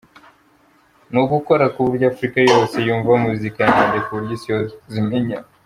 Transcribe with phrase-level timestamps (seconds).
[1.11, 5.37] Ni ugukora kuburyo Afurika yose yumva muzika yanjye kuburyo isi yose imenya.